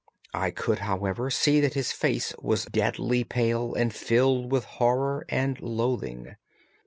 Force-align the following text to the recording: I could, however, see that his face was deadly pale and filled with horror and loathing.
I 0.33 0.49
could, 0.49 0.79
however, 0.79 1.29
see 1.29 1.59
that 1.59 1.75
his 1.75 1.91
face 1.91 2.33
was 2.41 2.65
deadly 2.65 3.23
pale 3.23 3.75
and 3.75 3.93
filled 3.93 4.51
with 4.51 4.63
horror 4.65 5.27
and 5.29 5.61
loathing. 5.61 6.37